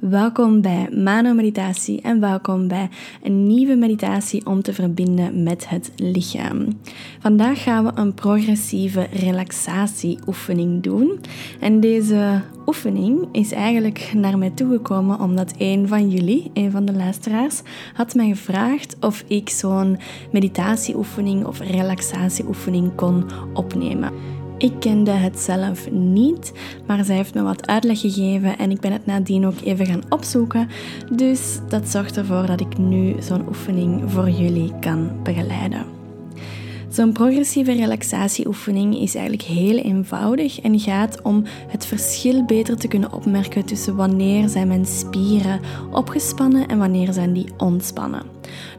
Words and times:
Welkom 0.00 0.60
bij 0.60 0.88
Mano 0.90 1.34
Meditatie 1.34 2.00
en 2.00 2.20
welkom 2.20 2.68
bij 2.68 2.88
een 3.22 3.46
nieuwe 3.46 3.74
meditatie 3.74 4.46
om 4.46 4.62
te 4.62 4.72
verbinden 4.72 5.42
met 5.42 5.68
het 5.68 5.92
lichaam. 5.96 6.80
Vandaag 7.18 7.62
gaan 7.62 7.84
we 7.84 7.90
een 7.94 8.14
progressieve 8.14 9.06
relaxatieoefening 9.12 10.82
doen. 10.82 11.20
En 11.60 11.80
deze 11.80 12.42
oefening 12.66 13.28
is 13.32 13.52
eigenlijk 13.52 14.10
naar 14.14 14.38
mij 14.38 14.50
toegekomen 14.50 15.20
omdat 15.20 15.54
een 15.58 15.88
van 15.88 16.10
jullie, 16.10 16.50
een 16.54 16.70
van 16.70 16.84
de 16.84 16.92
luisteraars, 16.92 17.62
had 17.94 18.14
mij 18.14 18.28
gevraagd 18.28 18.96
of 19.00 19.24
ik 19.26 19.48
zo'n 19.48 19.98
meditatieoefening 20.32 21.46
of 21.46 21.60
relaxatieoefening 21.60 22.94
kon 22.94 23.24
opnemen. 23.54 24.12
Ik 24.58 24.72
kende 24.80 25.10
het 25.10 25.38
zelf 25.38 25.90
niet, 25.90 26.52
maar 26.86 27.04
zij 27.04 27.16
heeft 27.16 27.34
me 27.34 27.42
wat 27.42 27.66
uitleg 27.66 28.00
gegeven 28.00 28.58
en 28.58 28.70
ik 28.70 28.80
ben 28.80 28.92
het 28.92 29.06
nadien 29.06 29.46
ook 29.46 29.60
even 29.64 29.86
gaan 29.86 30.02
opzoeken. 30.08 30.68
Dus 31.12 31.58
dat 31.68 31.88
zorgt 31.88 32.16
ervoor 32.16 32.46
dat 32.46 32.60
ik 32.60 32.78
nu 32.78 33.14
zo'n 33.22 33.48
oefening 33.48 34.02
voor 34.06 34.30
jullie 34.30 34.72
kan 34.80 35.22
begeleiden. 35.22 35.97
Zo'n 36.98 37.12
progressieve 37.12 37.72
relaxatieoefening 37.72 38.98
is 38.98 39.14
eigenlijk 39.14 39.48
heel 39.48 39.76
eenvoudig 39.76 40.60
en 40.60 40.80
gaat 40.80 41.22
om 41.22 41.44
het 41.68 41.86
verschil 41.86 42.44
beter 42.44 42.76
te 42.76 42.88
kunnen 42.88 43.12
opmerken 43.12 43.64
tussen 43.64 43.96
wanneer 43.96 44.48
zijn 44.48 44.68
mijn 44.68 44.86
spieren 44.86 45.60
opgespannen 45.90 46.68
en 46.68 46.78
wanneer 46.78 47.12
zijn 47.12 47.32
die 47.32 47.52
ontspannen. 47.56 48.22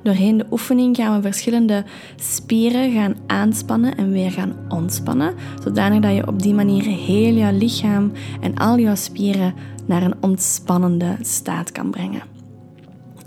Doorheen 0.04 0.38
de 0.38 0.46
oefening 0.52 0.96
gaan 0.96 1.16
we 1.16 1.22
verschillende 1.22 1.84
spieren 2.16 2.92
gaan 2.92 3.16
aanspannen 3.28 3.98
en 3.98 4.12
weer 4.12 4.32
gaan 4.32 4.56
ontspannen, 4.70 5.34
zodanig 5.64 6.00
dat 6.00 6.16
je 6.16 6.28
op 6.28 6.42
die 6.42 6.54
manier 6.54 6.84
heel 6.84 7.34
jouw 7.34 7.58
lichaam 7.58 8.12
en 8.42 8.56
al 8.56 8.80
jouw 8.80 8.96
spieren 8.96 9.54
naar 9.86 10.04
een 10.04 10.16
ontspannende 10.22 11.16
staat 11.22 11.72
kan 11.72 11.92
brengen. 11.92 12.22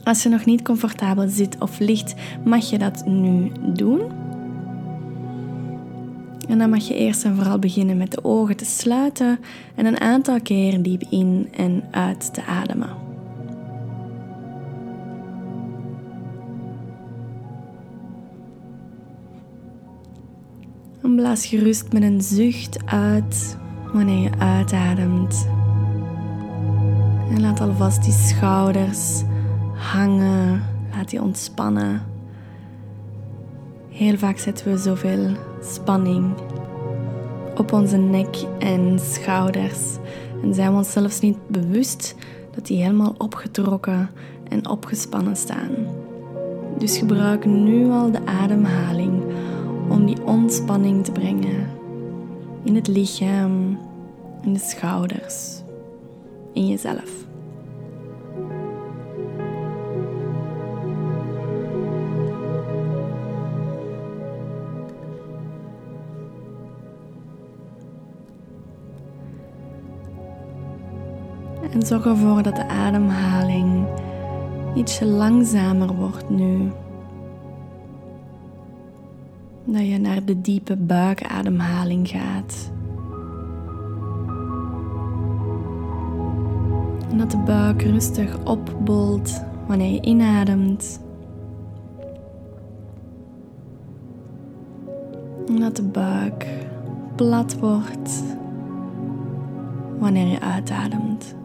Als 0.05 0.23
je 0.23 0.29
nog 0.29 0.45
niet 0.45 0.63
comfortabel 0.63 1.29
zit 1.29 1.57
of 1.61 1.79
ligt, 1.79 2.15
mag 2.45 2.71
je 2.71 2.79
dat 2.79 3.07
nu 3.07 3.53
doen. 3.75 4.01
En 6.49 6.59
dan 6.59 6.71
mag 6.71 6.89
je 6.89 6.95
eerst 6.95 7.25
en 7.25 7.35
vooral 7.35 7.59
beginnen 7.59 7.97
met 7.97 8.11
de 8.11 8.25
ogen 8.25 8.57
te 8.57 8.65
sluiten 8.65 9.39
en 9.75 9.87
een 9.87 10.01
aantal 10.01 10.41
keer 10.41 10.83
diep 10.83 11.03
in 11.11 11.49
en 11.57 11.85
uit 11.91 12.35
te 12.35 12.45
ademen. 12.45 12.91
En 21.03 21.17
blaas 21.17 21.47
gerust 21.47 21.93
met 21.93 22.03
een 22.03 22.21
zucht 22.21 22.79
uit 22.85 23.57
wanneer 23.93 24.23
je 24.23 24.39
uitademt. 24.39 25.47
En 27.31 27.41
laat 27.41 27.61
alvast 27.61 28.05
die 28.05 28.13
schouders 28.13 29.23
hangen. 29.75 30.63
Laat 30.93 31.11
die 31.11 31.23
ontspannen. 31.23 32.12
Heel 34.03 34.19
vaak 34.19 34.39
zetten 34.39 34.73
we 34.73 34.79
zoveel 34.79 35.37
spanning 35.61 36.35
op 37.57 37.73
onze 37.73 37.97
nek 37.97 38.37
en 38.59 38.99
schouders. 38.99 39.97
En 40.43 40.55
zijn 40.55 40.71
we 40.71 40.77
ons 40.77 40.93
zelfs 40.93 41.21
niet 41.21 41.37
bewust 41.47 42.15
dat 42.55 42.67
die 42.67 42.83
helemaal 42.83 43.15
opgetrokken 43.19 44.11
en 44.49 44.69
opgespannen 44.69 45.37
staan. 45.37 45.71
Dus 46.79 46.99
gebruik 46.99 47.45
nu 47.45 47.91
al 47.91 48.11
de 48.11 48.27
ademhaling 48.27 49.23
om 49.89 50.07
die 50.07 50.23
ontspanning 50.25 51.05
te 51.05 51.13
brengen 51.13 51.71
in 52.63 52.75
het 52.75 52.89
lichaam, 52.89 53.79
in 54.43 54.53
de 54.53 54.61
schouders, 54.61 55.63
in 56.53 56.67
jezelf. 56.67 57.32
En 71.73 71.87
zorg 71.87 72.07
ervoor 72.07 72.43
dat 72.43 72.57
de 72.57 72.69
ademhaling 72.69 73.87
ietsje 74.75 75.07
langzamer 75.07 75.95
wordt 75.95 76.31
nu. 76.31 76.71
Dat 79.65 79.87
je 79.87 79.99
naar 79.99 80.25
de 80.25 80.41
diepe 80.41 80.77
buikademhaling 80.77 82.09
gaat. 82.09 82.71
En 87.11 87.19
dat 87.19 87.31
de 87.31 87.39
buik 87.39 87.83
rustig 87.83 88.45
opbolt 88.45 89.45
wanneer 89.67 89.93
je 89.93 90.01
inademt. 90.01 91.01
En 95.49 95.61
dat 95.61 95.77
de 95.77 95.83
buik 95.83 96.47
plat 97.17 97.59
wordt 97.59 98.23
wanneer 99.99 100.27
je 100.27 100.41
uitademt. 100.41 101.41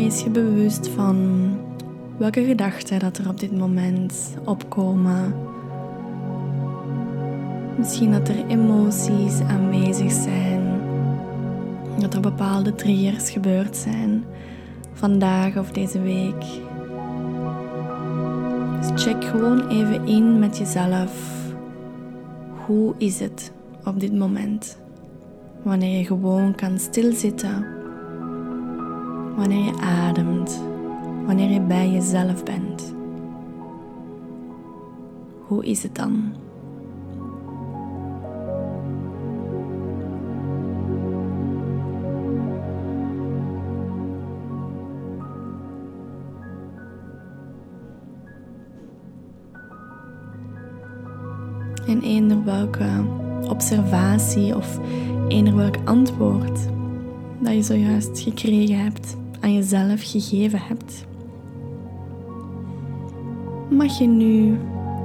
Wees 0.00 0.22
je 0.22 0.30
bewust 0.30 0.88
van 0.88 1.16
welke 2.16 2.44
gedachten 2.44 2.98
dat 2.98 3.18
er 3.18 3.28
op 3.28 3.40
dit 3.40 3.58
moment 3.58 4.36
opkomen. 4.44 5.34
Misschien 7.78 8.12
dat 8.12 8.28
er 8.28 8.46
emoties 8.46 9.40
aanwezig 9.40 10.12
zijn, 10.12 10.80
dat 11.98 12.14
er 12.14 12.20
bepaalde 12.20 12.74
triggers 12.74 13.30
gebeurd 13.30 13.76
zijn 13.76 14.24
vandaag 14.92 15.56
of 15.56 15.70
deze 15.70 16.00
week. 16.00 16.44
Dus 18.80 19.02
check 19.04 19.24
gewoon 19.24 19.68
even 19.68 20.06
in 20.06 20.38
met 20.38 20.58
jezelf. 20.58 21.12
Hoe 22.66 22.94
is 22.98 23.20
het 23.20 23.52
op 23.84 24.00
dit 24.00 24.12
moment? 24.12 24.78
Wanneer 25.62 25.98
je 25.98 26.04
gewoon 26.04 26.54
kan 26.54 26.78
stilzitten 26.78 27.78
wanneer 29.36 29.64
je 29.64 29.80
ademt, 29.80 30.62
wanneer 31.26 31.50
je 31.50 31.60
bij 31.60 31.90
jezelf 31.90 32.44
bent. 32.44 32.94
Hoe 35.46 35.64
is 35.64 35.82
het 35.82 35.94
dan? 35.94 36.32
En 51.86 52.00
eender 52.02 52.44
welke 52.44 52.88
observatie 53.48 54.56
of 54.56 54.78
eender 55.28 55.56
welk 55.56 55.76
antwoord 55.84 56.60
dat 57.40 57.54
je 57.54 57.62
zojuist 57.62 58.20
gekregen 58.20 58.78
hebt, 58.78 59.16
aan 59.40 59.54
jezelf 59.54 60.10
gegeven 60.10 60.60
hebt, 60.62 61.04
mag 63.70 63.98
je 63.98 64.06
nu 64.06 64.58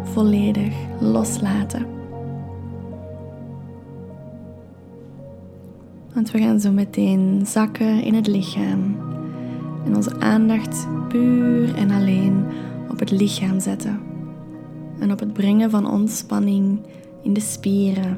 volledig 0.04 0.74
loslaten. 1.00 1.86
Want 6.14 6.32
we 6.32 6.40
gaan 6.40 6.60
zo 6.60 6.72
meteen 6.72 7.42
zakken 7.46 8.04
in 8.04 8.14
het 8.14 8.28
lichaam 8.28 8.96
en 9.86 9.96
onze 9.96 10.20
aandacht 10.20 10.88
puur 11.08 11.76
en 11.76 11.92
alleen 11.92 12.46
op 12.90 13.00
het 13.00 13.12
lichaam 13.12 13.60
zetten 13.60 14.00
en 15.00 15.12
op 15.12 15.20
het 15.20 15.34
brengen 15.34 15.70
van 15.70 15.90
ontspanning 15.90 16.80
in 17.22 17.34
de 17.34 17.40
spieren 17.40 18.18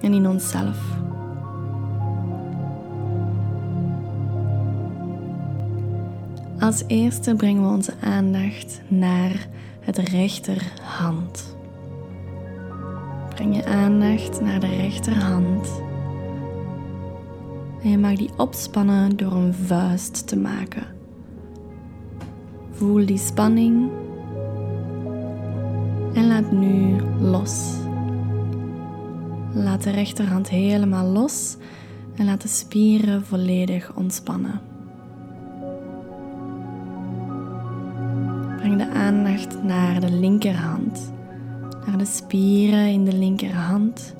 en 0.00 0.12
in 0.14 0.28
onszelf. 0.28 1.03
Als 6.64 6.82
eerste 6.86 7.34
brengen 7.34 7.62
we 7.62 7.68
onze 7.68 7.94
aandacht 8.00 8.80
naar 8.88 9.48
het 9.80 9.98
rechterhand. 9.98 11.56
Breng 13.28 13.56
je 13.56 13.64
aandacht 13.64 14.40
naar 14.40 14.60
de 14.60 14.76
rechterhand. 14.76 15.68
En 17.82 17.90
je 17.90 17.98
mag 17.98 18.16
die 18.16 18.30
opspannen 18.36 19.16
door 19.16 19.32
een 19.32 19.54
vuist 19.54 20.26
te 20.26 20.36
maken. 20.36 20.86
Voel 22.70 23.06
die 23.06 23.18
spanning 23.18 23.90
en 26.14 26.26
laat 26.26 26.52
nu 26.52 27.00
los. 27.20 27.76
Laat 29.52 29.82
de 29.82 29.90
rechterhand 29.90 30.48
helemaal 30.48 31.06
los 31.06 31.56
en 32.16 32.24
laat 32.24 32.42
de 32.42 32.48
spieren 32.48 33.24
volledig 33.24 33.92
ontspannen. 33.94 34.73
Aandacht 39.04 39.62
naar 39.62 40.00
de 40.00 40.10
linkerhand. 40.10 41.12
naar 41.86 41.98
de 41.98 42.04
spieren 42.04 42.86
in 42.86 43.04
de 43.04 43.12
linkerhand. 43.12 44.14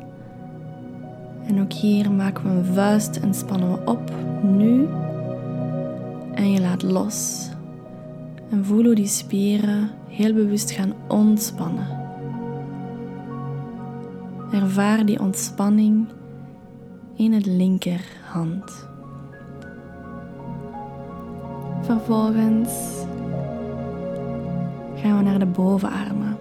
En 1.46 1.60
ook 1.60 1.72
hier 1.72 2.12
maken 2.12 2.44
we 2.44 2.50
een 2.50 2.74
vuist 2.74 3.16
en 3.16 3.34
spannen 3.34 3.72
we 3.72 3.90
op. 3.90 4.12
Nu. 4.42 4.88
En 6.34 6.50
je 6.50 6.60
laat 6.60 6.82
los. 6.82 7.48
En 8.50 8.64
voel 8.64 8.84
hoe 8.84 8.94
die 8.94 9.06
spieren 9.06 9.90
heel 10.08 10.34
bewust 10.34 10.70
gaan 10.70 10.92
ontspannen. 11.08 11.86
Ervaar 14.52 15.06
die 15.06 15.20
ontspanning 15.20 16.06
in 17.16 17.32
het 17.32 17.46
linkerhand. 17.46 18.88
Vervolgens 21.82 23.03
gaan 25.04 25.16
we 25.16 25.22
naar 25.22 25.38
de 25.38 25.46
bovenarmen. 25.46 26.38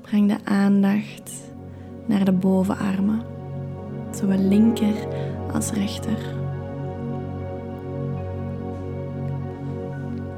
Breng 0.00 0.28
de 0.28 0.38
aandacht 0.44 1.32
naar 2.06 2.24
de 2.24 2.32
bovenarmen, 2.32 3.20
zowel 4.10 4.38
linker 4.38 4.94
als 5.52 5.70
rechter. 5.70 6.18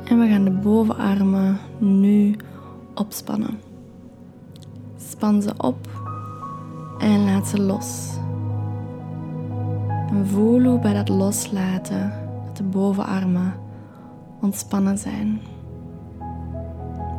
En 0.05 0.19
we 0.19 0.29
gaan 0.29 0.45
de 0.45 0.51
bovenarmen 0.51 1.59
nu 1.79 2.37
opspannen. 2.95 3.59
Span 4.97 5.43
ze 5.43 5.53
op 5.59 5.89
en 6.99 7.25
laat 7.25 7.49
ze 7.49 7.61
los. 7.61 8.19
En 10.11 10.27
voel 10.27 10.63
hoe 10.63 10.79
bij 10.79 10.95
dat 10.95 11.09
loslaten 11.09 12.13
dat 12.47 12.57
de 12.57 12.63
bovenarmen 12.63 13.64
ontspannen 14.45 14.99
zijn. 14.99 15.41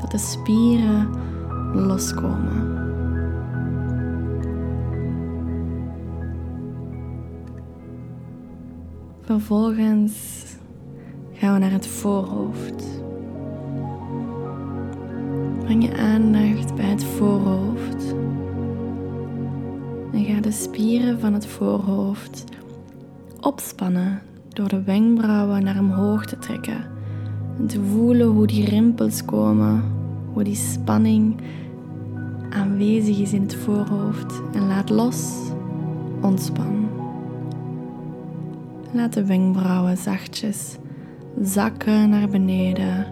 Dat 0.01 0.11
de 0.11 0.17
spieren 0.17 1.09
loskomen. 1.73 2.83
Vervolgens 9.21 10.45
gaan 11.33 11.53
we 11.53 11.59
naar 11.59 11.71
het 11.71 11.87
voorhoofd. 11.87 12.83
Breng 15.59 15.83
je 15.83 15.97
aandacht 15.97 16.75
bij 16.75 16.85
het 16.85 17.03
voorhoofd. 17.03 18.13
En 20.13 20.25
ga 20.25 20.41
de 20.41 20.51
spieren 20.51 21.19
van 21.19 21.33
het 21.33 21.47
voorhoofd 21.47 22.43
opspannen 23.41 24.21
door 24.49 24.67
de 24.67 24.83
wenkbrauwen 24.83 25.63
naar 25.63 25.79
omhoog 25.79 26.25
te 26.25 26.37
trekken. 26.37 26.94
En 27.59 27.67
te 27.67 27.81
voelen 27.81 28.27
hoe 28.27 28.47
die 28.47 28.65
rimpels 28.65 29.25
komen, 29.25 29.83
hoe 30.33 30.43
die 30.43 30.55
spanning 30.55 31.35
aanwezig 32.49 33.19
is 33.19 33.33
in 33.33 33.41
het 33.41 33.55
voorhoofd. 33.55 34.41
En 34.53 34.67
laat 34.67 34.89
los, 34.89 35.33
ontspan. 36.21 36.87
Laat 38.91 39.13
de 39.13 39.25
wenkbrauwen 39.25 39.97
zachtjes 39.97 40.77
zakken 41.41 42.09
naar 42.09 42.29
beneden. 42.29 43.05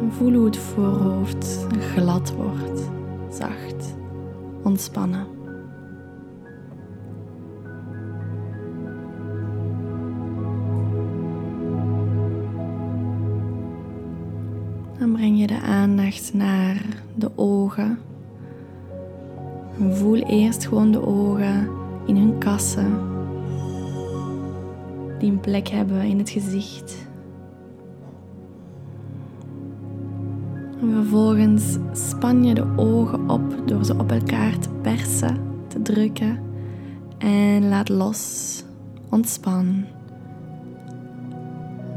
En 0.00 0.12
voel 0.12 0.32
hoe 0.32 0.44
het 0.44 0.56
voorhoofd 0.56 1.66
glad 1.94 2.34
wordt, 2.34 2.90
zacht, 3.30 3.96
ontspannen. 4.62 5.39
De 15.50 15.60
aandacht 15.60 16.34
naar 16.34 16.82
de 17.14 17.30
ogen. 17.36 17.98
En 19.78 19.96
voel 19.96 20.16
eerst 20.16 20.66
gewoon 20.66 20.92
de 20.92 21.06
ogen 21.06 21.68
in 22.06 22.16
hun 22.16 22.38
kassen, 22.38 22.98
die 25.18 25.30
een 25.30 25.40
plek 25.40 25.68
hebben 25.68 26.02
in 26.02 26.18
het 26.18 26.30
gezicht. 26.30 27.08
En 30.80 30.92
vervolgens 30.92 31.78
span 31.92 32.44
je 32.44 32.54
de 32.54 32.66
ogen 32.76 33.30
op 33.30 33.62
door 33.64 33.84
ze 33.84 33.98
op 33.98 34.12
elkaar 34.12 34.58
te 34.58 34.68
persen, 34.82 35.38
te 35.66 35.82
drukken 35.82 36.38
en 37.18 37.68
laat 37.68 37.88
los. 37.88 38.64
Ontspan. 39.08 39.84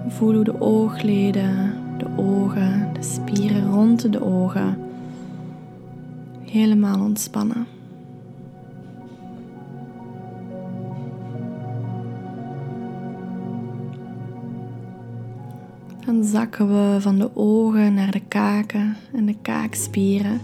Voel 0.07 0.33
hoe 0.33 0.43
de 0.43 0.61
oogleden, 0.61 1.73
de 1.73 1.82
ogen, 2.23 2.89
de 2.93 3.03
spieren 3.03 3.71
rond 3.71 4.11
de 4.11 4.23
ogen 4.23 4.77
helemaal 6.53 6.99
ontspannen. 6.99 7.65
Dan 16.05 16.23
zakken 16.23 16.67
we 16.67 17.01
van 17.01 17.17
de 17.17 17.29
ogen 17.33 17.93
naar 17.93 18.11
de 18.11 18.21
kaken 18.27 18.95
en 19.13 19.25
de 19.25 19.35
kaakspieren. 19.41 20.41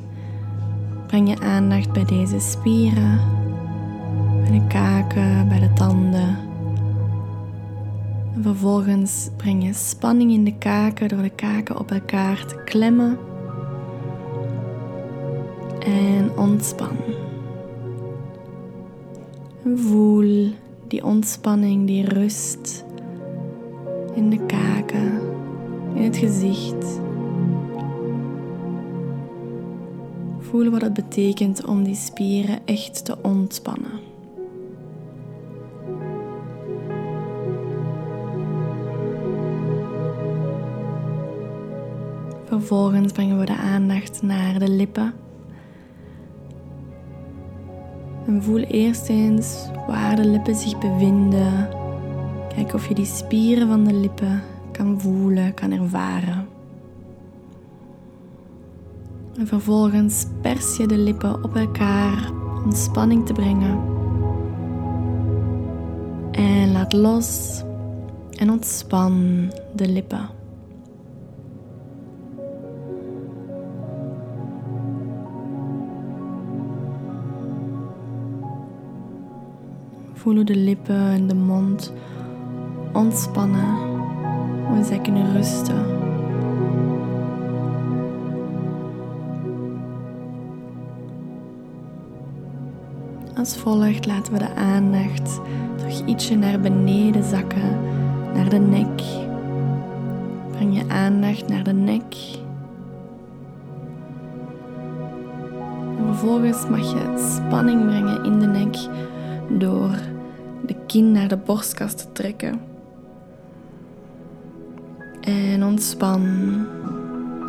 Breng 1.07 1.29
je 1.29 1.39
aandacht 1.39 1.91
bij 1.91 2.05
deze 2.05 2.39
spieren, 2.39 3.19
bij 4.41 4.51
de 4.51 4.67
kaken, 4.67 5.47
bij 5.47 5.59
de 5.59 5.73
tanden. 5.73 6.48
En 8.39 8.45
vervolgens 8.45 9.29
breng 9.37 9.63
je 9.63 9.73
spanning 9.73 10.31
in 10.31 10.43
de 10.43 10.57
kaken 10.57 11.07
door 11.07 11.21
de 11.21 11.29
kaken 11.29 11.79
op 11.79 11.91
elkaar 11.91 12.45
te 12.45 12.63
klemmen. 12.63 13.17
En 15.79 16.37
ontspan. 16.37 16.97
Voel 19.75 20.51
die 20.87 21.03
ontspanning, 21.03 21.87
die 21.87 22.05
rust 22.05 22.85
in 24.15 24.29
de 24.29 24.45
kaken 24.45 25.21
in 25.95 26.03
het 26.03 26.17
gezicht. 26.17 26.99
Voel 30.39 30.69
wat 30.69 30.81
het 30.81 30.93
betekent 30.93 31.65
om 31.65 31.83
die 31.83 31.95
spieren 31.95 32.59
echt 32.65 33.05
te 33.05 33.17
ontspannen. 33.21 34.08
Vervolgens 42.59 43.11
brengen 43.11 43.39
we 43.39 43.45
de 43.45 43.57
aandacht 43.57 44.21
naar 44.21 44.59
de 44.59 44.69
lippen. 44.69 45.13
En 48.25 48.43
voel 48.43 48.57
eerst 48.57 49.09
eens 49.09 49.69
waar 49.87 50.15
de 50.15 50.25
lippen 50.25 50.55
zich 50.55 50.77
bevinden. 50.77 51.69
Kijk 52.55 52.73
of 52.73 52.87
je 52.87 52.95
die 52.95 53.05
spieren 53.05 53.67
van 53.67 53.83
de 53.83 53.93
lippen 53.93 54.41
kan 54.71 55.01
voelen, 55.01 55.53
kan 55.53 55.71
ervaren. 55.71 56.47
En 59.37 59.47
vervolgens 59.47 60.25
pers 60.41 60.77
je 60.77 60.87
de 60.87 60.97
lippen 60.97 61.43
op 61.43 61.55
elkaar 61.55 62.31
om 62.31 62.63
ontspanning 62.63 63.25
te 63.25 63.33
brengen. 63.33 63.79
En 66.31 66.71
laat 66.71 66.93
los 66.93 67.61
en 68.35 68.49
ontspan 68.49 69.47
de 69.75 69.87
lippen. 69.87 70.38
Voel 80.19 80.45
de 80.45 80.55
lippen 80.55 81.11
en 81.11 81.27
de 81.27 81.35
mond 81.35 81.93
ontspannen 82.93 83.75
hoe 84.67 84.83
zij 84.83 84.99
kunnen 84.99 85.33
rusten. 85.33 85.85
Als 93.37 93.57
volgt 93.57 94.05
laten 94.05 94.33
we 94.33 94.39
de 94.39 94.53
aandacht 94.53 95.39
terug 95.77 96.05
ietsje 96.05 96.35
naar 96.35 96.59
beneden 96.59 97.23
zakken, 97.23 97.79
naar 98.33 98.49
de 98.49 98.59
nek. 98.59 99.01
Breng 100.51 100.77
je 100.77 100.87
aandacht 100.87 101.47
naar 101.47 101.63
de 101.63 101.73
nek. 101.73 102.15
En 105.97 106.05
vervolgens 106.05 106.67
mag 106.69 106.91
je 106.91 107.33
spanning 107.35 107.85
brengen 107.85 108.23
in 108.23 108.39
de 108.39 108.47
nek 108.47 108.77
door 109.59 110.08
kin 110.89 111.11
naar 111.11 111.27
de 111.27 111.37
borstkast 111.37 111.97
te 111.97 112.11
trekken. 112.11 112.61
En 115.21 115.63
ontspan. 115.63 116.21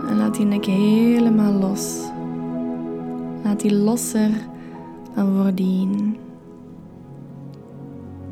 En 0.09 0.17
laat 0.17 0.35
die 0.35 0.45
nek 0.45 0.65
helemaal 0.65 1.53
los. 1.53 2.01
Laat 3.45 3.61
die 3.61 3.75
losser 3.75 4.31
dan 5.15 5.37
voordien. 5.37 6.17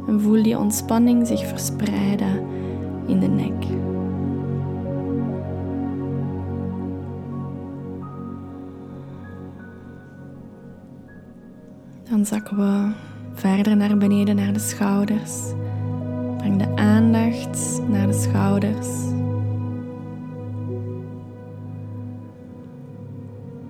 En 0.06 0.20
voel 0.20 0.42
die 0.42 0.58
ontspanning 0.58 1.26
zich 1.26 1.46
verspreiden 1.46 2.42
in 3.06 3.20
de 3.20 3.26
nek. 3.26 3.66
Dan 12.10 12.26
zakken 12.26 12.56
we 12.56 13.06
verder 13.38 13.76
naar 13.76 13.98
beneden 13.98 14.36
naar 14.36 14.52
de 14.52 14.58
schouders. 14.58 15.32
Breng 16.36 16.58
de 16.58 16.76
aandacht 16.76 17.82
naar 17.88 18.06
de 18.06 18.12
schouders. 18.12 18.88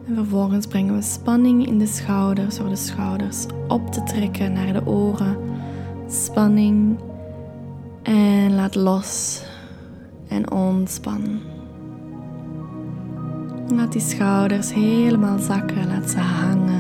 En 0.07 0.15
vervolgens 0.15 0.67
brengen 0.67 0.95
we 0.95 1.03
spanning 1.03 1.67
in 1.67 1.79
de 1.79 1.87
schouders 1.87 2.57
door 2.57 2.69
de 2.69 2.77
schouders 2.77 3.47
op 3.69 3.93
te 3.93 4.03
trekken 4.03 4.53
naar 4.53 4.73
de 4.73 4.87
oren. 4.87 5.37
Spanning 6.09 6.99
en 8.03 8.55
laat 8.55 8.75
los 8.75 9.43
en 10.29 10.51
ontspan. 10.51 11.41
Laat 13.75 13.93
die 13.93 14.01
schouders 14.01 14.73
helemaal 14.75 15.39
zakken, 15.39 15.87
laat 15.87 16.11
ze 16.11 16.19
hangen. 16.19 16.78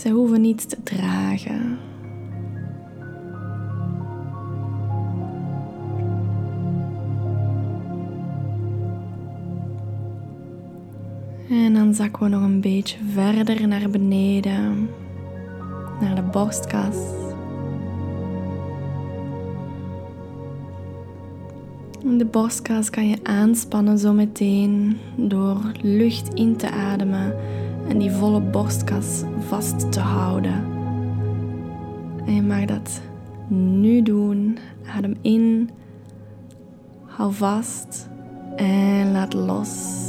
Ze 0.00 0.08
hoeven 0.08 0.40
niets 0.40 0.66
te 0.66 0.82
dragen. 0.82 1.78
En 11.48 11.74
dan 11.74 11.94
zakken 11.94 12.22
we 12.22 12.28
nog 12.28 12.42
een 12.42 12.60
beetje 12.60 12.98
verder 13.12 13.68
naar 13.68 13.90
beneden, 13.90 14.88
naar 16.00 16.14
de 16.14 16.22
borstkas. 16.22 16.96
De 22.04 22.26
borstkas 22.30 22.90
kan 22.90 23.08
je 23.08 23.18
aanspannen 23.22 23.98
zometeen 23.98 24.96
door 25.16 25.72
lucht 25.82 26.34
in 26.34 26.56
te 26.56 26.70
ademen 26.70 27.34
en 27.90 27.98
die 27.98 28.10
volle 28.10 28.40
borstkas 28.40 29.22
vast 29.48 29.92
te 29.92 30.00
houden. 30.00 30.64
En 32.26 32.34
je 32.34 32.42
mag 32.42 32.64
dat 32.64 33.00
nu 33.48 34.02
doen. 34.02 34.58
Adem 34.96 35.14
in, 35.20 35.70
hou 37.04 37.32
vast 37.32 38.08
en 38.56 39.12
laat 39.12 39.34
los. 39.34 40.08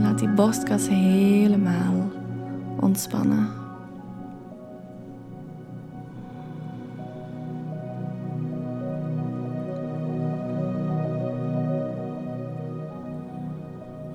Laat 0.00 0.18
die 0.18 0.28
borstkas 0.28 0.88
helemaal 0.88 2.10
ontspannen. 2.80 3.48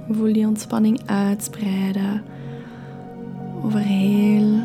Voel 0.09 0.33
die 0.33 0.47
ontspanning 0.47 0.99
uitspreiden 1.05 2.23
over 3.63 3.79
heel 3.79 4.59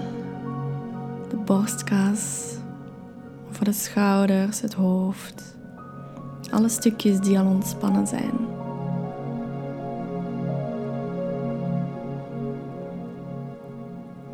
de 1.29 1.37
borstkas, 1.45 2.55
over 3.49 3.65
de 3.65 3.73
schouders, 3.73 4.61
het 4.61 4.75
hoofd. 4.75 5.57
Alle 6.50 6.69
stukjes 6.69 7.21
die 7.21 7.38
al 7.38 7.47
ontspannen 7.47 8.07
zijn. 8.07 8.55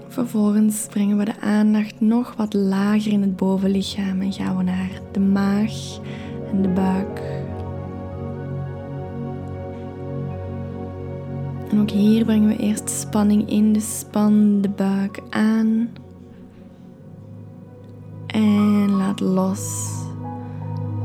Vervolgens 0.09 0.87
brengen 0.87 1.17
we 1.17 1.25
de 1.25 1.41
aandacht 1.41 2.01
nog 2.01 2.35
wat 2.37 2.55
lager 2.55 3.13
in 3.13 3.21
het 3.21 3.37
bovenlichaam 3.37 4.21
en 4.21 4.33
gaan 4.33 4.57
we 4.57 4.63
naar 4.63 4.91
de 5.13 5.21
maag 5.21 5.73
en 6.51 6.63
de 6.63 6.69
buik. 6.69 7.32
Ook 11.83 11.91
hier 11.91 12.25
brengen 12.25 12.49
we 12.49 12.57
eerst 12.57 12.91
spanning 12.91 13.49
in 13.49 13.73
de 13.73 13.81
span 13.81 14.61
de 14.61 14.69
buik 14.69 15.21
aan. 15.31 15.89
En 18.27 18.91
laat 18.91 19.21
los. 19.21 19.91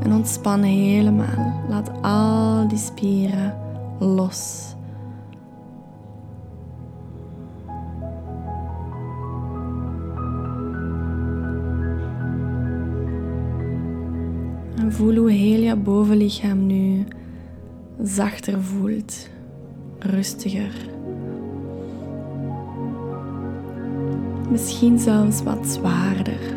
En 0.02 0.12
ontspan 0.12 0.62
helemaal. 0.62 1.62
Laat 1.68 1.90
al 2.02 2.68
die 2.68 2.78
spieren 2.78 3.56
los. 3.98 4.74
En 14.76 14.92
voel 14.92 15.14
hoe 15.14 15.30
heel 15.30 15.60
je 15.60 15.76
bovenlichaam 15.76 16.66
nu 16.66 17.06
zachter 18.02 18.62
voelt 18.62 19.36
rustiger. 19.98 20.72
Misschien 24.50 24.98
zelfs 24.98 25.42
wat 25.42 25.66
zwaarder. 25.66 26.56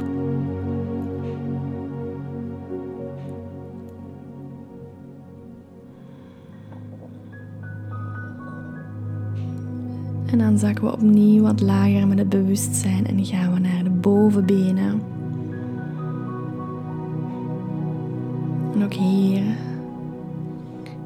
En 10.26 10.38
dan 10.38 10.58
zakken 10.58 10.84
we 10.84 10.92
opnieuw 10.92 11.42
wat 11.44 11.62
lager 11.62 12.08
met 12.08 12.18
het 12.18 12.30
bewustzijn 12.30 13.08
en 13.08 13.26
gaan 13.26 13.54
we 13.54 13.60
naar 13.60 13.84
de 13.84 13.90
bovenbenen. 13.90 15.02
En 18.74 18.84
ook 18.84 18.94
hier 18.94 19.44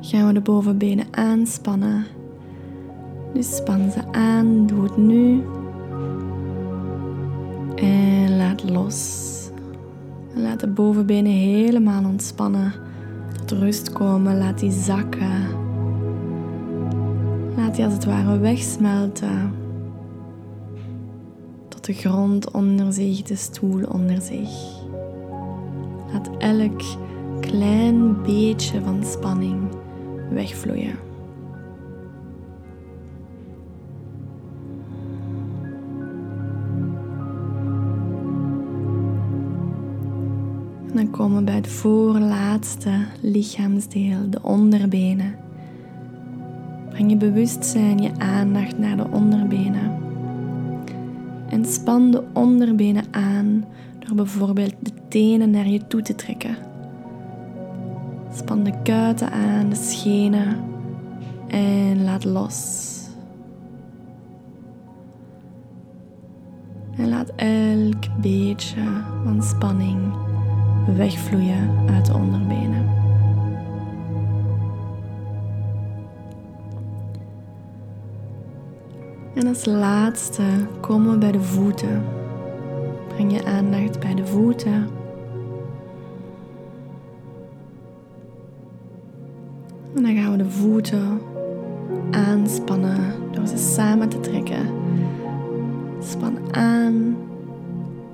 gaan 0.01 0.27
we 0.27 0.33
de 0.33 0.41
bovenbenen 0.41 1.05
aanspannen. 1.11 2.05
Dus 3.35 3.55
span 3.55 3.91
ze 3.91 3.99
aan, 4.11 4.67
doe 4.67 4.83
het 4.83 4.97
nu. 4.97 5.43
En 7.75 8.37
laat 8.37 8.69
los. 8.69 9.23
laat 10.33 10.59
de 10.59 10.67
bovenbenen 10.67 11.31
helemaal 11.31 12.03
ontspannen. 12.05 12.73
Tot 13.45 13.51
rust 13.51 13.91
komen. 13.91 14.37
Laat 14.37 14.59
die 14.59 14.71
zakken. 14.71 15.47
Laat 17.55 17.75
die 17.75 17.85
als 17.85 17.93
het 17.93 18.05
ware 18.05 18.37
wegsmelten. 18.37 19.53
Tot 21.67 21.85
de 21.85 21.93
grond 21.93 22.51
onder 22.51 22.93
zich, 22.93 23.21
de 23.21 23.35
stoel 23.35 23.83
onder 23.83 24.21
zich. 24.21 24.49
Laat 26.13 26.29
elk 26.37 26.81
klein 27.39 28.21
beetje 28.21 28.81
van 28.81 29.03
spanning 29.03 29.67
wegvloeien. 30.29 31.04
Dan 40.95 41.09
komen 41.11 41.37
we 41.37 41.43
bij 41.43 41.55
het 41.55 41.67
voorlaatste 41.67 42.91
lichaamsdeel, 43.21 44.29
de 44.29 44.41
onderbenen. 44.41 45.35
Breng 46.89 47.09
je 47.09 47.17
bewustzijn, 47.17 48.01
je 48.01 48.11
aandacht 48.17 48.77
naar 48.77 48.97
de 48.97 49.07
onderbenen. 49.11 49.91
En 51.49 51.65
span 51.65 52.11
de 52.11 52.23
onderbenen 52.33 53.03
aan 53.11 53.65
door 53.99 54.15
bijvoorbeeld 54.15 54.73
de 54.79 54.91
tenen 55.07 55.49
naar 55.49 55.67
je 55.67 55.87
toe 55.87 56.01
te 56.01 56.15
trekken. 56.15 56.57
Span 58.33 58.63
de 58.63 58.81
kuiten 58.83 59.31
aan, 59.31 59.69
de 59.69 59.75
schenen 59.75 60.57
en 61.47 62.03
laat 62.03 62.23
los. 62.23 62.93
En 66.97 67.09
laat 67.09 67.29
elk 67.35 68.21
beetje 68.21 68.81
van 69.23 69.43
spanning 69.43 69.99
wegvloeien 70.93 71.69
uit 71.89 72.05
de 72.05 72.13
onderbenen. 72.13 72.85
En 79.35 79.47
als 79.47 79.65
laatste 79.65 80.43
komen 80.79 81.11
we 81.11 81.17
bij 81.17 81.31
de 81.31 81.41
voeten. 81.41 82.03
Breng 83.07 83.31
je 83.31 83.45
aandacht 83.45 83.99
bij 83.99 84.15
de 84.15 84.25
voeten. 84.25 84.87
En 89.95 90.03
dan 90.03 90.15
gaan 90.15 90.31
we 90.31 90.37
de 90.37 90.49
voeten 90.49 91.21
aanspannen 92.11 93.13
door 93.31 93.47
ze 93.47 93.57
samen 93.57 94.09
te 94.09 94.19
trekken. 94.19 94.65
Span 95.99 96.37
aan 96.51 97.17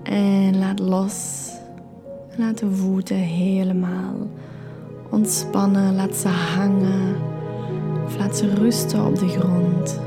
en 0.04 0.58
laat 0.58 0.80
los. 0.80 1.51
Laat 2.38 2.58
de 2.58 2.72
voeten 2.72 3.18
helemaal 3.18 4.30
ontspannen. 5.10 5.96
Laat 5.96 6.16
ze 6.16 6.28
hangen. 6.28 7.16
Of 8.06 8.18
laat 8.18 8.38
ze 8.38 8.54
rusten 8.54 9.06
op 9.06 9.20
de 9.20 9.28
grond. 9.28 10.00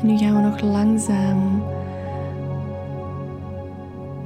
En 0.00 0.06
nu 0.06 0.18
gaan 0.18 0.34
we 0.34 0.40
nog 0.40 0.60
langzaam 0.60 1.62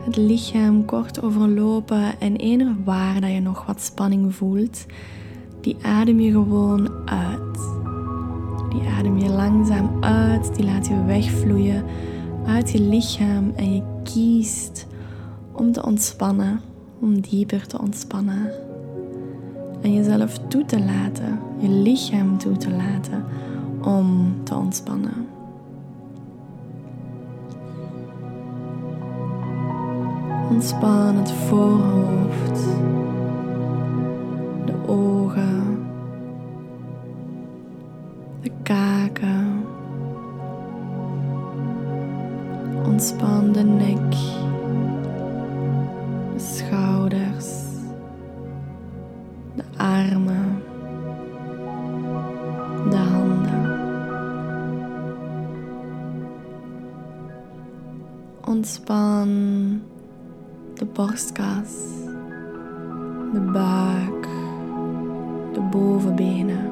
het 0.05 0.17
lichaam 0.17 0.85
kort 0.85 1.23
overlopen 1.23 2.21
en 2.21 2.37
eender 2.37 2.75
waar 2.85 3.21
dat 3.21 3.31
je 3.31 3.41
nog 3.41 3.67
wat 3.67 3.81
spanning 3.81 4.35
voelt, 4.35 4.87
die 5.61 5.77
adem 5.83 6.21
je 6.21 6.31
gewoon 6.31 6.91
uit. 7.05 7.82
Die 8.73 8.89
adem 8.99 9.19
je 9.19 9.29
langzaam 9.29 9.91
uit, 10.01 10.55
die 10.55 10.65
laat 10.65 10.87
je 10.87 11.05
wegvloeien 11.05 11.85
uit 12.47 12.71
je 12.71 12.81
lichaam 12.81 13.53
en 13.57 13.75
je 13.75 13.83
kiest 14.03 14.87
om 15.53 15.73
te 15.73 15.85
ontspannen, 15.85 16.61
om 17.01 17.21
dieper 17.21 17.67
te 17.67 17.81
ontspannen. 17.81 18.51
En 19.81 19.95
jezelf 19.95 20.39
toe 20.49 20.65
te 20.65 20.85
laten, 20.85 21.39
je 21.59 21.69
lichaam 21.69 22.39
toe 22.39 22.57
te 22.57 22.71
laten 22.71 23.25
om 23.83 24.35
te 24.43 24.55
ontspannen. 24.55 25.27
Ontspan 30.51 31.17
het 31.17 31.33
voorhoofd, 31.33 32.67
de 49.55 49.63
armen, 49.77 50.63
de 52.91 52.97
handen. 52.97 53.81
Ontspan 58.45 59.31
de 60.75 60.85
borstkas, 60.85 61.73
de 63.33 63.41
buik, 63.53 64.29
de 65.53 65.61
bovenbenen. 65.71 66.71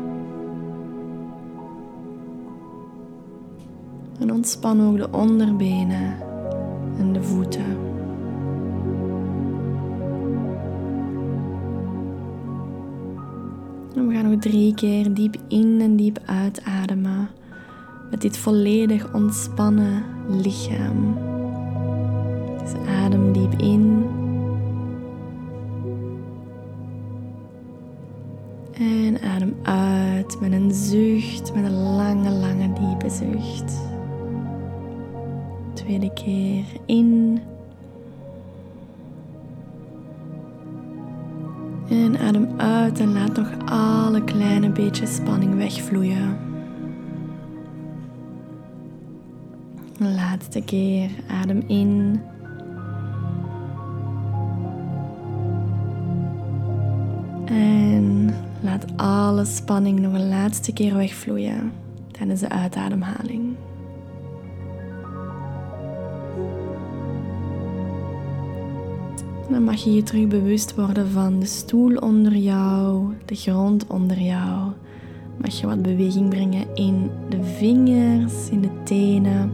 En 4.18 4.32
ontspan 4.32 4.88
ook 4.88 4.96
de 4.96 5.08
onderbenen 5.10 6.16
en 6.99 7.12
de 7.12 7.22
voeten. 7.22 7.89
Drie 14.40 14.75
keer 14.75 15.14
diep 15.14 15.37
in 15.49 15.80
en 15.80 15.97
diep 15.97 16.18
uitademen 16.25 17.28
met 18.11 18.20
dit 18.20 18.38
volledig 18.38 19.14
ontspannen 19.14 20.04
lichaam. 20.28 21.16
Dus 22.62 22.73
adem 22.88 23.32
diep 23.32 23.52
in. 23.61 24.06
En 28.73 29.20
adem 29.20 29.54
uit 29.62 30.40
met 30.40 30.52
een 30.52 30.73
zucht, 30.73 31.54
met 31.54 31.64
een 31.64 31.82
lange, 31.97 32.30
lange, 32.30 32.73
diepe 32.73 33.11
zucht. 33.11 33.80
Tweede 35.75 36.12
keer 36.12 36.64
in. 36.87 37.40
En 41.90 42.18
adem 42.18 42.49
uit 42.56 43.00
en 43.00 43.12
laat 43.12 43.37
nog 43.37 43.49
alle 43.64 44.25
kleine 44.25 44.68
beetjes 44.68 45.14
spanning 45.14 45.56
wegvloeien. 45.56 46.38
Laatste 49.99 50.61
keer 50.61 51.11
adem 51.28 51.62
in. 51.66 52.20
En 57.45 58.34
laat 58.60 58.84
alle 58.97 59.45
spanning 59.45 60.00
nog 60.00 60.12
een 60.12 60.28
laatste 60.28 60.73
keer 60.73 60.97
wegvloeien 60.97 61.73
tijdens 62.10 62.41
de 62.41 62.49
uitademhaling. 62.49 63.56
Dan 69.50 69.65
mag 69.65 69.84
je 69.84 69.93
je 69.93 70.02
terug 70.02 70.26
bewust 70.26 70.75
worden 70.75 71.10
van 71.10 71.41
de 71.41 71.47
stoel 71.47 71.97
onder 71.97 72.36
jou, 72.36 73.15
de 73.25 73.34
grond 73.34 73.86
onder 73.86 74.21
jou. 74.21 74.73
Mag 75.41 75.60
je 75.60 75.67
wat 75.67 75.82
beweging 75.82 76.28
brengen 76.28 76.75
in 76.75 77.10
de 77.28 77.45
vingers, 77.45 78.49
in 78.49 78.60
de 78.60 78.82
tenen 78.84 79.52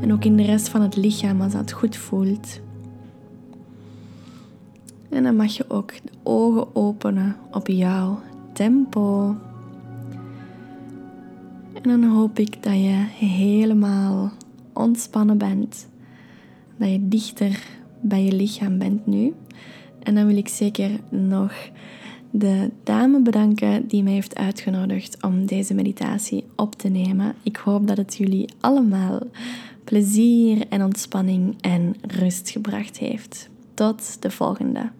en 0.00 0.12
ook 0.12 0.24
in 0.24 0.36
de 0.36 0.42
rest 0.42 0.68
van 0.68 0.82
het 0.82 0.96
lichaam 0.96 1.40
als 1.40 1.52
dat 1.52 1.72
goed 1.72 1.96
voelt. 1.96 2.60
En 5.08 5.22
dan 5.22 5.36
mag 5.36 5.56
je 5.56 5.64
ook 5.68 5.92
de 5.92 6.12
ogen 6.22 6.76
openen 6.76 7.36
op 7.50 7.66
jouw 7.66 8.20
tempo. 8.52 9.36
En 11.72 11.82
dan 11.82 12.04
hoop 12.04 12.38
ik 12.38 12.62
dat 12.62 12.74
je 12.74 13.04
helemaal 13.18 14.32
ontspannen 14.72 15.38
bent. 15.38 15.88
Dat 16.76 16.90
je 16.90 17.08
dichter 17.08 17.62
bij 18.08 18.24
je 18.24 18.32
lichaam 18.32 18.78
bent 18.78 19.06
nu. 19.06 19.34
En 20.02 20.14
dan 20.14 20.26
wil 20.26 20.36
ik 20.36 20.48
zeker 20.48 20.90
nog 21.08 21.52
de 22.30 22.70
dame 22.82 23.20
bedanken 23.20 23.88
die 23.88 24.02
mij 24.02 24.12
heeft 24.12 24.36
uitgenodigd 24.36 25.22
om 25.22 25.46
deze 25.46 25.74
meditatie 25.74 26.44
op 26.56 26.74
te 26.74 26.88
nemen. 26.88 27.34
Ik 27.42 27.56
hoop 27.56 27.86
dat 27.86 27.96
het 27.96 28.16
jullie 28.16 28.48
allemaal 28.60 29.20
plezier 29.84 30.64
en 30.68 30.82
ontspanning 30.82 31.56
en 31.60 31.94
rust 32.00 32.50
gebracht 32.50 32.98
heeft. 32.98 33.48
Tot 33.74 34.22
de 34.22 34.30
volgende. 34.30 34.90